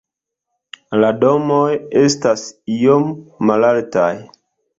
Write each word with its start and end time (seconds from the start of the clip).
La 1.03 1.11
domoj 1.23 1.67
estas 2.05 2.47
iom 2.79 3.07
malaltaj. 3.53 4.11